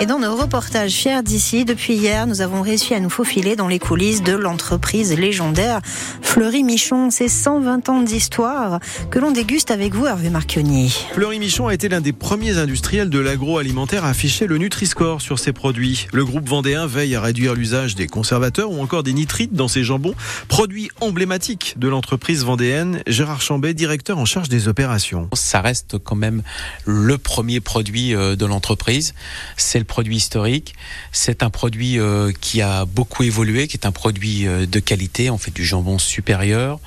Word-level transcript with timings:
Et 0.00 0.06
dans 0.06 0.20
nos 0.20 0.36
reportages 0.36 0.92
fiers 0.92 1.24
d'ici, 1.24 1.64
depuis 1.64 1.94
hier, 1.94 2.28
nous 2.28 2.40
avons 2.40 2.62
réussi 2.62 2.94
à 2.94 3.00
nous 3.00 3.10
faufiler 3.10 3.56
dans 3.56 3.66
les 3.66 3.80
coulisses 3.80 4.22
de 4.22 4.32
l'entreprise 4.32 5.12
légendaire 5.12 5.80
Fleury 6.22 6.62
Michon. 6.62 7.10
C'est 7.10 7.26
120 7.26 7.88
ans 7.88 8.02
d'histoire 8.02 8.78
que 9.10 9.18
l'on 9.18 9.32
déguste 9.32 9.72
avec 9.72 9.96
vous, 9.96 10.06
Hervé 10.06 10.30
Marchionni. 10.30 11.04
Fleury 11.14 11.40
Michon 11.40 11.66
a 11.66 11.74
été 11.74 11.88
l'un 11.88 12.00
des 12.00 12.12
premiers 12.12 12.58
industriels 12.58 13.10
de 13.10 13.18
l'agroalimentaire 13.18 14.04
à 14.04 14.10
afficher 14.10 14.46
le 14.46 14.58
Nutri-Score 14.58 15.20
sur 15.20 15.40
ses 15.40 15.52
produits. 15.52 16.06
Le 16.12 16.24
groupe 16.24 16.48
vendéen 16.48 16.86
veille 16.86 17.16
à 17.16 17.20
réduire 17.20 17.54
l'usage 17.54 17.96
des 17.96 18.06
conservateurs 18.06 18.70
ou 18.70 18.80
encore 18.80 19.02
des 19.02 19.12
nitrites 19.12 19.54
dans 19.54 19.66
ses 19.66 19.82
jambons, 19.82 20.14
produits 20.46 20.90
emblématiques 21.00 21.74
de 21.76 21.88
l'entreprise 21.88 22.44
vendéenne. 22.44 23.02
Gérard 23.08 23.40
Chambet, 23.40 23.74
directeur 23.74 24.18
en 24.18 24.26
charge 24.26 24.48
des 24.48 24.68
opérations. 24.68 25.28
Ça 25.32 25.60
reste 25.60 25.98
quand 25.98 26.14
même 26.14 26.44
le 26.84 27.18
premier 27.18 27.58
produit 27.58 28.14
euh, 28.14 28.36
de 28.36 28.46
l'entreprise. 28.46 29.12
C'est 29.56 29.80
le 29.80 29.87
produit 29.88 30.16
historique. 30.16 30.74
C'est 31.10 31.42
un 31.42 31.50
produit 31.50 31.98
euh, 31.98 32.30
qui 32.40 32.62
a 32.62 32.84
beaucoup 32.84 33.24
évolué, 33.24 33.66
qui 33.66 33.76
est 33.76 33.86
un 33.86 33.92
produit 33.92 34.46
euh, 34.46 34.66
de 34.66 34.78
qualité. 34.78 35.30
On 35.30 35.38
fait 35.38 35.50
du 35.50 35.64
jambon 35.64 35.98
supérieur. 35.98 36.78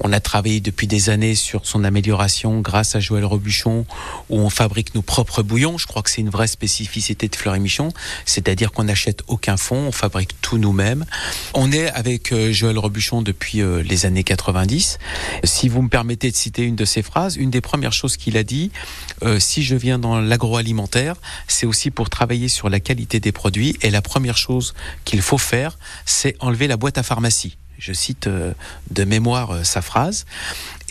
On 0.00 0.12
a 0.12 0.20
travaillé 0.20 0.60
depuis 0.60 0.86
des 0.86 1.10
années 1.10 1.34
sur 1.34 1.66
son 1.66 1.84
amélioration 1.84 2.60
grâce 2.60 2.96
à 2.96 3.00
Joël 3.00 3.24
Robuchon, 3.24 3.86
où 4.30 4.38
on 4.38 4.50
fabrique 4.50 4.94
nos 4.94 5.02
propres 5.02 5.42
bouillons. 5.42 5.78
Je 5.78 5.86
crois 5.86 6.02
que 6.02 6.10
c'est 6.10 6.20
une 6.20 6.30
vraie 6.30 6.46
spécificité 6.46 7.28
de 7.28 7.36
Fleury 7.36 7.60
Michon, 7.60 7.90
c'est-à-dire 8.24 8.72
qu'on 8.72 8.84
n'achète 8.84 9.22
aucun 9.28 9.56
fond, 9.56 9.76
on 9.76 9.92
fabrique 9.92 10.40
tout 10.40 10.58
nous-mêmes. 10.58 11.04
On 11.54 11.72
est 11.72 11.90
avec 11.90 12.34
Joël 12.50 12.78
Robuchon 12.78 13.22
depuis 13.22 13.60
les 13.84 14.06
années 14.06 14.24
90. 14.24 14.98
Si 15.44 15.68
vous 15.68 15.82
me 15.82 15.88
permettez 15.88 16.30
de 16.30 16.36
citer 16.36 16.62
une 16.64 16.76
de 16.76 16.84
ses 16.84 17.02
phrases, 17.02 17.36
une 17.36 17.50
des 17.50 17.60
premières 17.60 17.92
choses 17.92 18.16
qu'il 18.16 18.36
a 18.36 18.42
dit, 18.42 18.70
si 19.38 19.62
je 19.62 19.76
viens 19.76 19.98
dans 19.98 20.20
l'agroalimentaire, 20.20 21.16
c'est 21.48 21.66
aussi 21.66 21.90
pour 21.90 22.10
travailler 22.10 22.48
sur 22.48 22.68
la 22.68 22.80
qualité 22.80 23.20
des 23.20 23.32
produits. 23.32 23.76
Et 23.82 23.90
la 23.90 24.02
première 24.02 24.36
chose 24.36 24.74
qu'il 25.04 25.22
faut 25.22 25.38
faire, 25.38 25.78
c'est 26.06 26.36
enlever 26.40 26.66
la 26.66 26.76
boîte 26.76 26.98
à 26.98 27.02
pharmacie. 27.02 27.56
Je 27.82 27.92
cite 27.92 28.28
euh, 28.28 28.52
de 28.92 29.02
mémoire 29.02 29.50
euh, 29.50 29.64
sa 29.64 29.82
phrase. 29.82 30.24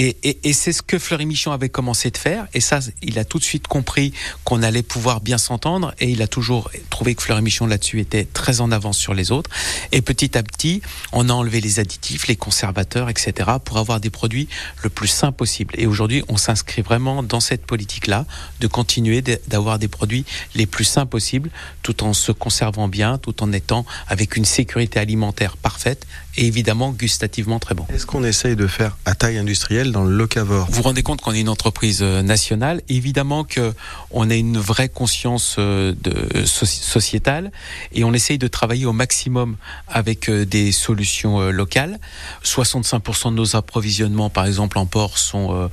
Et, 0.00 0.52
c'est 0.52 0.72
ce 0.72 0.80
que 0.80 0.96
Fleury 0.96 1.26
Michon 1.26 1.50
avait 1.50 1.68
commencé 1.68 2.12
de 2.12 2.16
faire. 2.16 2.46
Et 2.54 2.60
ça, 2.60 2.78
il 3.02 3.18
a 3.18 3.24
tout 3.24 3.40
de 3.40 3.44
suite 3.44 3.66
compris 3.66 4.12
qu'on 4.44 4.62
allait 4.62 4.84
pouvoir 4.84 5.20
bien 5.20 5.38
s'entendre. 5.38 5.92
Et 5.98 6.08
il 6.08 6.22
a 6.22 6.28
toujours 6.28 6.70
trouvé 6.88 7.16
que 7.16 7.22
Fleury 7.22 7.42
Michon 7.42 7.66
là-dessus 7.66 7.98
était 7.98 8.24
très 8.24 8.60
en 8.60 8.70
avance 8.70 8.96
sur 8.96 9.12
les 9.12 9.32
autres. 9.32 9.50
Et 9.90 10.00
petit 10.00 10.38
à 10.38 10.44
petit, 10.44 10.82
on 11.12 11.28
a 11.28 11.32
enlevé 11.32 11.60
les 11.60 11.80
additifs, 11.80 12.28
les 12.28 12.36
conservateurs, 12.36 13.10
etc. 13.10 13.50
pour 13.64 13.78
avoir 13.78 13.98
des 13.98 14.10
produits 14.10 14.48
le 14.84 14.88
plus 14.88 15.08
sains 15.08 15.32
possible. 15.32 15.74
Et 15.76 15.86
aujourd'hui, 15.86 16.22
on 16.28 16.36
s'inscrit 16.36 16.82
vraiment 16.82 17.24
dans 17.24 17.40
cette 17.40 17.66
politique-là 17.66 18.24
de 18.60 18.68
continuer 18.68 19.20
d'avoir 19.48 19.80
des 19.80 19.88
produits 19.88 20.24
les 20.54 20.66
plus 20.66 20.84
sains 20.84 21.06
possibles 21.06 21.50
tout 21.82 22.04
en 22.04 22.12
se 22.12 22.30
conservant 22.30 22.86
bien, 22.86 23.18
tout 23.18 23.42
en 23.42 23.52
étant 23.52 23.84
avec 24.06 24.36
une 24.36 24.44
sécurité 24.44 25.00
alimentaire 25.00 25.56
parfaite 25.56 26.06
et 26.36 26.46
évidemment 26.46 26.92
gustativement 26.92 27.58
très 27.58 27.74
bon. 27.74 27.84
Est-ce 27.92 28.06
qu'on 28.06 28.24
essaye 28.24 28.54
de 28.54 28.66
faire 28.66 28.96
à 29.04 29.14
taille 29.14 29.38
industrielle 29.38 29.87
dans 29.92 30.04
le 30.04 30.16
locavore 30.16 30.66
Vous 30.70 30.76
vous 30.76 30.82
rendez 30.82 31.02
compte 31.02 31.20
qu'on 31.20 31.32
est 31.32 31.40
une 31.40 31.48
entreprise 31.48 32.00
euh, 32.02 32.22
nationale? 32.22 32.82
Évidemment 32.88 33.44
que 33.44 33.74
on 34.10 34.30
a 34.30 34.34
une 34.34 34.58
vraie 34.58 34.88
conscience 34.88 35.56
euh, 35.58 35.94
de, 36.00 36.44
sociétale 36.44 37.52
et 37.92 38.04
on 38.04 38.12
essaye 38.12 38.38
de 38.38 38.48
travailler 38.48 38.86
au 38.86 38.92
maximum 38.92 39.56
avec 39.88 40.28
euh, 40.28 40.44
des 40.44 40.72
solutions 40.72 41.50
locales. 41.50 41.98
65% 42.44 43.30
de 43.30 43.36
nos 43.36 43.56
approvisionnements, 43.56 44.30
par 44.30 44.46
exemple 44.46 44.78
en 44.78 44.86
porc, 44.86 45.18
sont 45.18 45.70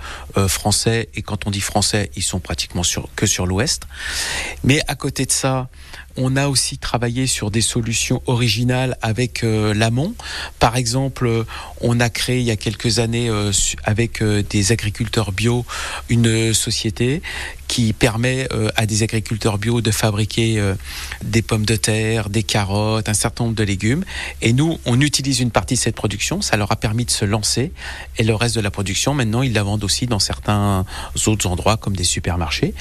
français 0.47 1.09
et 1.15 1.21
quand 1.21 1.47
on 1.47 1.51
dit 1.51 1.61
français, 1.61 2.11
ils 2.15 2.23
sont 2.23 2.39
pratiquement 2.39 2.81
que 3.15 3.25
sur 3.25 3.45
l'Ouest. 3.45 3.83
Mais 4.63 4.81
à 4.87 4.95
côté 4.95 5.25
de 5.25 5.31
ça, 5.31 5.69
on 6.17 6.35
a 6.35 6.47
aussi 6.47 6.77
travaillé 6.77 7.27
sur 7.27 7.51
des 7.51 7.61
solutions 7.61 8.21
originales 8.25 8.97
avec 9.01 9.43
euh, 9.43 9.73
l'amont. 9.73 10.13
Par 10.59 10.77
exemple, 10.77 11.27
euh, 11.27 11.43
on 11.81 11.99
a 11.99 12.09
créé 12.09 12.39
il 12.39 12.45
y 12.45 12.51
a 12.51 12.55
quelques 12.55 12.99
années 12.99 13.29
euh, 13.29 13.51
avec 13.83 14.23
des 14.23 14.71
agriculteurs 14.71 15.31
bio 15.31 15.65
une 16.09 16.53
société 16.53 17.21
qui 17.67 17.93
permet 17.93 18.47
euh, 18.53 18.69
à 18.75 18.85
des 18.85 19.03
agriculteurs 19.03 19.57
bio 19.57 19.81
de 19.81 19.91
fabriquer 19.91 20.59
euh, 20.59 20.75
des 21.23 21.41
pommes 21.41 21.65
de 21.65 21.75
terre, 21.75 22.29
des 22.29 22.43
carottes, 22.43 23.09
un 23.09 23.13
certain 23.13 23.45
nombre 23.45 23.55
de 23.55 23.63
légumes. 23.63 24.03
Et 24.41 24.53
nous, 24.53 24.79
on 24.85 25.01
utilise 25.01 25.39
une 25.39 25.51
partie 25.51 25.75
de 25.75 25.79
cette 25.79 25.95
production. 25.95 26.41
Ça 26.41 26.57
leur 26.57 26.71
a 26.71 26.75
permis 26.75 27.05
de 27.05 27.11
se 27.11 27.25
lancer. 27.25 27.71
Et 28.17 28.23
le 28.23 28.35
reste 28.35 28.55
de 28.55 28.61
la 28.61 28.71
production, 28.71 29.13
maintenant, 29.13 29.41
ils 29.41 29.53
la 29.53 29.63
vendent 29.63 29.83
aussi 29.83 30.05
dans 30.05 30.19
certains 30.19 30.85
autres 31.25 31.47
endroits 31.47 31.77
comme 31.77 31.95
des 31.95 32.03
supermarchés. 32.03 32.73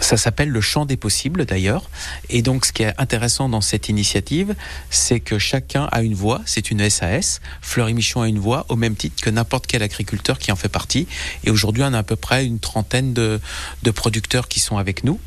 Ça 0.00 0.16
s'appelle 0.16 0.48
le 0.48 0.60
champ 0.60 0.86
des 0.86 0.96
possibles 0.96 1.44
d'ailleurs. 1.46 1.88
Et 2.28 2.42
donc, 2.42 2.66
ce 2.66 2.72
qui 2.72 2.82
est 2.82 2.94
intéressant 2.98 3.48
dans 3.48 3.60
cette 3.60 3.88
initiative, 3.88 4.54
c'est 4.90 5.20
que 5.20 5.38
chacun 5.38 5.88
a 5.92 6.02
une 6.02 6.14
voix. 6.14 6.42
C'est 6.46 6.70
une 6.70 6.88
SAS. 6.90 7.40
Fleury 7.60 7.94
Michon 7.94 8.22
a 8.22 8.28
une 8.28 8.38
voix 8.38 8.66
au 8.68 8.76
même 8.76 8.96
titre 8.96 9.22
que 9.22 9.30
n'importe 9.30 9.66
quel 9.66 9.82
agriculteur 9.82 10.38
qui 10.38 10.52
en 10.52 10.56
fait 10.56 10.68
partie. 10.68 11.06
Et 11.44 11.50
aujourd'hui, 11.50 11.82
on 11.84 11.92
a 11.92 11.98
à 11.98 12.02
peu 12.02 12.16
près 12.16 12.44
une 12.44 12.58
trentaine 12.58 13.14
de, 13.14 13.40
de 13.82 13.90
producteurs 13.90 14.25
qui 14.48 14.60
sont 14.60 14.76
avec 14.76 15.04
nous. 15.04 15.20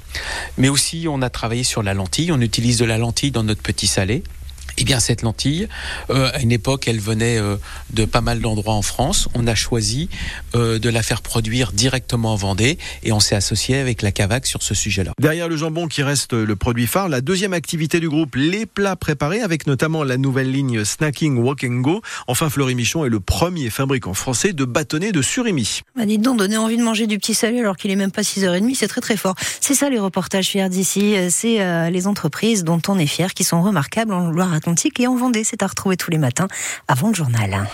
Mais 0.58 0.70
aussi, 0.70 1.08
on 1.10 1.22
a 1.22 1.30
travaillé 1.30 1.64
sur 1.64 1.84
la 1.84 1.94
lentille. 1.94 2.32
On 2.32 2.42
utilise 2.42 2.78
de 2.78 2.86
la 2.86 2.98
lentille 2.98 3.32
dans 3.32 3.44
notre 3.44 3.62
petit 3.62 3.88
salé. 3.88 4.24
Eh 4.82 4.86
bien, 4.86 5.02
cette 5.02 5.24
lentille, 5.24 5.68
euh, 6.10 6.30
à 6.34 6.40
une 6.40 6.54
époque, 6.54 6.88
elle 6.88 7.02
venait 7.02 7.38
euh, 7.38 7.58
de 7.92 8.06
pas 8.06 8.22
mal 8.22 8.40
d'endroits 8.40 8.76
en 8.76 8.82
France. 8.82 9.28
On 9.34 9.46
a 9.46 9.54
choisi 9.54 10.08
euh, 10.56 10.80
de 10.80 10.90
la 10.90 11.04
faire 11.04 11.22
produire 11.22 11.74
directement 11.74 12.32
en 12.32 12.36
Vendée 12.38 12.78
et 13.04 13.12
on 13.12 13.20
s'est 13.20 13.36
associé 13.36 13.78
avec 13.78 14.02
la 14.02 14.14
Cavac 14.14 14.48
sur 14.48 14.64
ce 14.64 14.74
sujet-là. 14.74 15.12
Derrière 15.20 15.50
le 15.50 15.58
jambon 15.58 15.90
qui 15.90 16.02
reste 16.02 16.32
le 16.32 16.56
produit 16.56 16.88
phare, 16.88 17.10
la 17.10 17.20
deuxième 17.20 17.52
activité 17.52 18.00
du 18.00 18.08
groupe, 18.08 18.36
les 18.36 18.66
plats 18.66 18.96
préparés 18.96 19.42
avec 19.42 19.68
notamment 19.68 20.06
la 20.06 20.16
nouvelle 20.16 20.50
ligne 20.50 20.86
Snacking 20.86 21.38
Walk 21.38 21.66
and 21.66 21.82
Go. 21.82 22.02
Enfin, 22.28 22.50
Fleury 22.50 22.76
Michon 22.76 23.04
est 23.04 23.10
le 23.10 23.20
premier 23.20 23.70
fabricant 23.70 24.14
français 24.14 24.54
de 24.54 24.64
bâtonnets 24.64 25.12
de 25.12 25.22
surimi. 25.22 25.82
Bah 25.98 26.06
dites 26.06 26.22
donc, 26.22 26.38
donner 26.38 26.56
envie 26.56 26.78
de 26.78 26.84
manger 26.84 27.06
du 27.06 27.18
petit 27.18 27.34
salé 27.34 27.60
alors 27.60 27.76
qu'il 27.76 27.92
est 27.92 27.98
même 27.98 28.12
pas 28.12 28.22
6h30, 28.22 28.76
c'est 28.76 28.88
très 28.88 29.02
très 29.02 29.18
fort. 29.18 29.36
C'est 29.60 29.76
ça 29.76 29.90
les 29.90 30.00
reportages 30.00 30.48
fiers 30.48 30.70
d'ici, 30.70 31.16
c'est 31.30 31.90
les 31.92 32.08
entreprises 32.08 32.64
dont 32.64 32.82
on 32.88 32.98
est 32.98 33.08
fier 33.08 33.34
qui 33.34 33.44
sont 33.44 33.62
remarquables 33.62 34.14
en 34.14 34.32
Loire-Atlantique 34.32 34.69
et 35.00 35.08
en 35.08 35.16
Vendée. 35.16 35.44
C'est 35.44 35.64
à 35.64 35.68
retrouver 35.68 35.98
tous 35.98 36.12
les 36.12 36.18
matins 36.18 36.48
avant 36.88 37.10
le 37.10 37.14
journal. 37.14 37.68